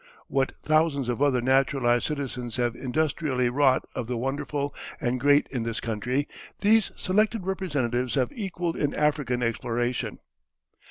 [0.25, 5.61] What thousands of other naturalized citizens have industrially wrought of the wonderful and great in
[5.61, 6.27] this country,
[6.61, 10.17] these selected representatives have equalled in African exploration.